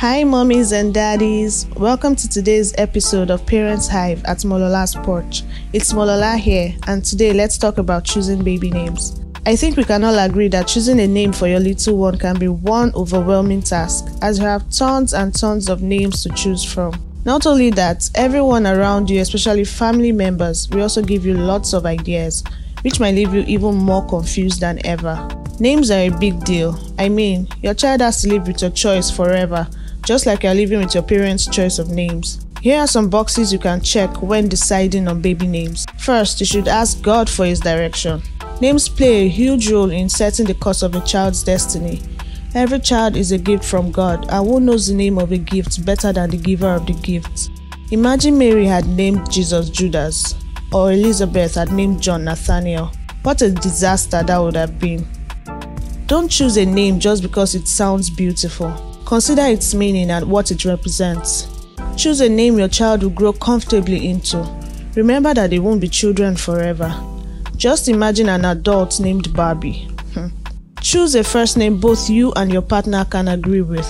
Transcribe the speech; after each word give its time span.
Hi, 0.00 0.22
mommies 0.22 0.72
and 0.72 0.94
daddies. 0.94 1.66
Welcome 1.76 2.16
to 2.16 2.26
today's 2.26 2.72
episode 2.78 3.30
of 3.30 3.44
Parents 3.44 3.86
Hive 3.86 4.24
at 4.24 4.38
Molola's 4.38 4.94
Porch. 4.94 5.42
It's 5.74 5.92
Molola 5.92 6.38
here, 6.38 6.74
and 6.86 7.04
today 7.04 7.34
let's 7.34 7.58
talk 7.58 7.76
about 7.76 8.04
choosing 8.04 8.42
baby 8.42 8.70
names. 8.70 9.20
I 9.44 9.56
think 9.56 9.76
we 9.76 9.84
can 9.84 10.02
all 10.02 10.18
agree 10.18 10.48
that 10.48 10.68
choosing 10.68 11.00
a 11.00 11.06
name 11.06 11.34
for 11.34 11.48
your 11.48 11.60
little 11.60 11.98
one 11.98 12.16
can 12.16 12.38
be 12.38 12.48
one 12.48 12.94
overwhelming 12.94 13.60
task, 13.60 14.06
as 14.22 14.38
you 14.38 14.46
have 14.46 14.70
tons 14.70 15.12
and 15.12 15.34
tons 15.34 15.68
of 15.68 15.82
names 15.82 16.22
to 16.22 16.30
choose 16.30 16.64
from. 16.64 16.94
Not 17.26 17.44
only 17.44 17.68
that, 17.72 18.08
everyone 18.14 18.66
around 18.66 19.10
you, 19.10 19.20
especially 19.20 19.64
family 19.64 20.12
members, 20.12 20.66
will 20.70 20.80
also 20.80 21.02
give 21.02 21.26
you 21.26 21.34
lots 21.34 21.74
of 21.74 21.84
ideas, 21.84 22.42
which 22.80 23.00
might 23.00 23.16
leave 23.16 23.34
you 23.34 23.42
even 23.42 23.74
more 23.74 24.06
confused 24.06 24.60
than 24.60 24.80
ever. 24.86 25.28
Names 25.58 25.90
are 25.90 26.06
a 26.06 26.08
big 26.08 26.42
deal. 26.42 26.80
I 26.98 27.10
mean, 27.10 27.48
your 27.62 27.74
child 27.74 28.00
has 28.00 28.22
to 28.22 28.28
live 28.28 28.46
with 28.46 28.62
your 28.62 28.70
choice 28.70 29.10
forever 29.10 29.68
just 30.04 30.26
like 30.26 30.42
you're 30.42 30.54
living 30.54 30.80
with 30.80 30.94
your 30.94 31.02
parents' 31.02 31.46
choice 31.46 31.78
of 31.78 31.90
names. 31.90 32.44
Here 32.60 32.78
are 32.78 32.86
some 32.86 33.08
boxes 33.08 33.52
you 33.52 33.58
can 33.58 33.80
check 33.80 34.20
when 34.20 34.48
deciding 34.48 35.08
on 35.08 35.22
baby 35.22 35.46
names. 35.46 35.86
First, 35.98 36.40
you 36.40 36.46
should 36.46 36.68
ask 36.68 37.00
God 37.02 37.28
for 37.30 37.46
His 37.46 37.60
direction. 37.60 38.22
Names 38.60 38.88
play 38.88 39.24
a 39.24 39.28
huge 39.28 39.70
role 39.70 39.90
in 39.90 40.08
setting 40.08 40.44
the 40.44 40.54
course 40.54 40.82
of 40.82 40.94
a 40.94 41.00
child's 41.00 41.42
destiny. 41.42 42.02
Every 42.54 42.80
child 42.80 43.16
is 43.16 43.32
a 43.32 43.38
gift 43.38 43.64
from 43.64 43.90
God, 43.90 44.26
and 44.28 44.46
who 44.46 44.60
knows 44.60 44.88
the 44.88 44.94
name 44.94 45.18
of 45.18 45.32
a 45.32 45.38
gift 45.38 45.84
better 45.86 46.12
than 46.12 46.30
the 46.30 46.36
giver 46.36 46.74
of 46.74 46.84
the 46.86 46.92
gift? 46.94 47.48
Imagine 47.92 48.36
Mary 48.36 48.66
had 48.66 48.86
named 48.86 49.30
Jesus 49.30 49.70
Judas, 49.70 50.34
or 50.72 50.92
Elizabeth 50.92 51.54
had 51.54 51.72
named 51.72 52.02
John 52.02 52.24
Nathaniel. 52.24 52.90
What 53.22 53.40
a 53.40 53.50
disaster 53.50 54.22
that 54.22 54.38
would 54.38 54.56
have 54.56 54.78
been. 54.78 55.06
Don't 56.06 56.28
choose 56.28 56.56
a 56.56 56.66
name 56.66 56.98
just 57.00 57.22
because 57.22 57.54
it 57.54 57.68
sounds 57.68 58.10
beautiful. 58.10 58.89
Consider 59.06 59.42
its 59.42 59.74
meaning 59.74 60.10
and 60.10 60.30
what 60.30 60.50
it 60.50 60.64
represents. 60.64 61.48
Choose 61.96 62.20
a 62.20 62.28
name 62.28 62.58
your 62.58 62.68
child 62.68 63.02
will 63.02 63.10
grow 63.10 63.32
comfortably 63.32 64.08
into. 64.08 64.38
Remember 64.94 65.34
that 65.34 65.50
they 65.50 65.58
won't 65.58 65.80
be 65.80 65.88
children 65.88 66.36
forever. 66.36 66.92
Just 67.56 67.88
imagine 67.88 68.28
an 68.28 68.44
adult 68.44 69.00
named 69.00 69.32
Barbie. 69.34 69.88
Hmm. 70.14 70.28
Choose 70.80 71.14
a 71.14 71.22
first 71.22 71.56
name 71.56 71.78
both 71.78 72.08
you 72.08 72.32
and 72.32 72.52
your 72.52 72.62
partner 72.62 73.04
can 73.04 73.28
agree 73.28 73.62
with. 73.62 73.86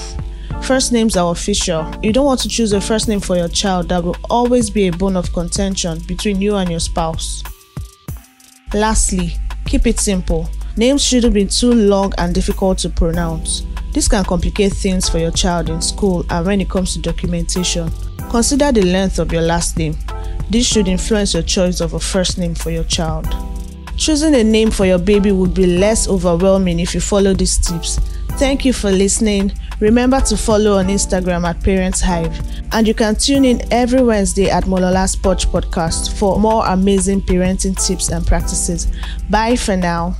First 0.62 0.92
names 0.92 1.16
are 1.16 1.32
official. 1.32 1.90
You 2.02 2.12
don't 2.12 2.26
want 2.26 2.40
to 2.40 2.48
choose 2.48 2.72
a 2.72 2.80
first 2.80 3.08
name 3.08 3.20
for 3.20 3.36
your 3.36 3.48
child 3.48 3.88
that 3.88 4.02
will 4.04 4.16
always 4.28 4.70
be 4.70 4.88
a 4.88 4.92
bone 4.92 5.16
of 5.16 5.32
contention 5.32 5.98
between 6.06 6.40
you 6.42 6.56
and 6.56 6.70
your 6.70 6.80
spouse. 6.80 7.42
Lastly, 8.74 9.32
keep 9.66 9.86
it 9.86 9.98
simple. 9.98 10.48
Names 10.76 11.02
shouldn't 11.02 11.34
be 11.34 11.46
too 11.46 11.72
long 11.72 12.12
and 12.18 12.34
difficult 12.34 12.78
to 12.78 12.88
pronounce. 12.88 13.62
This 13.92 14.08
can 14.08 14.24
complicate 14.24 14.72
things 14.72 15.08
for 15.08 15.18
your 15.18 15.32
child 15.32 15.68
in 15.68 15.82
school 15.82 16.24
and 16.30 16.46
when 16.46 16.60
it 16.60 16.70
comes 16.70 16.92
to 16.94 17.00
documentation. 17.00 17.90
Consider 18.30 18.70
the 18.72 18.82
length 18.82 19.18
of 19.18 19.32
your 19.32 19.42
last 19.42 19.76
name. 19.76 19.96
This 20.48 20.66
should 20.66 20.88
influence 20.88 21.34
your 21.34 21.42
choice 21.42 21.80
of 21.80 21.94
a 21.94 22.00
first 22.00 22.38
name 22.38 22.54
for 22.54 22.70
your 22.70 22.84
child. 22.84 23.26
Choosing 23.96 24.34
a 24.34 24.42
name 24.44 24.70
for 24.70 24.86
your 24.86 24.98
baby 24.98 25.32
would 25.32 25.54
be 25.54 25.66
less 25.66 26.08
overwhelming 26.08 26.80
if 26.80 26.94
you 26.94 27.00
follow 27.00 27.34
these 27.34 27.58
tips. 27.58 27.98
Thank 28.38 28.64
you 28.64 28.72
for 28.72 28.90
listening. 28.90 29.52
Remember 29.80 30.20
to 30.20 30.36
follow 30.36 30.78
on 30.78 30.86
Instagram 30.86 31.44
at 31.44 31.62
Parents 31.62 32.00
Hive, 32.00 32.40
and 32.72 32.86
you 32.86 32.94
can 32.94 33.14
tune 33.14 33.44
in 33.44 33.60
every 33.72 34.02
Wednesday 34.02 34.48
at 34.48 34.64
Molola's 34.64 35.16
Porch 35.16 35.46
Podcast 35.48 36.18
for 36.18 36.38
more 36.38 36.66
amazing 36.66 37.22
parenting 37.22 37.76
tips 37.86 38.08
and 38.08 38.26
practices. 38.26 38.88
Bye 39.28 39.56
for 39.56 39.76
now. 39.76 40.16